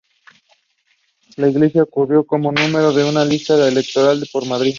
Iglesias 1.37 1.85
concurrió 1.91 2.25
como 2.25 2.51
número 2.51 2.89
uno 2.89 3.05
de 3.09 3.13
la 3.13 3.23
lista 3.25 3.67
electoral 3.67 4.27
por 4.33 4.47
Madrid. 4.47 4.69